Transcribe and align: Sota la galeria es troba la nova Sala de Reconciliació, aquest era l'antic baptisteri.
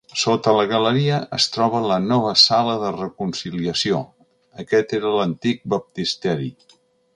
Sota 0.19 0.51
la 0.59 0.63
galeria 0.69 1.19
es 1.37 1.45
troba 1.57 1.81
la 1.91 1.97
nova 2.05 2.31
Sala 2.45 2.79
de 2.85 2.91
Reconciliació, 2.97 4.01
aquest 4.67 4.99
era 5.01 5.15
l'antic 5.19 5.63
baptisteri. 5.77 6.53